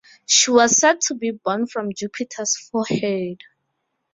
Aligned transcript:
She 0.25 0.49
was 0.49 0.77
said 0.79 0.99
to 1.01 1.13
be 1.13 1.29
born 1.29 1.67
from 1.67 1.93
Jupiter's 1.93 2.57
forehead. 2.57 3.41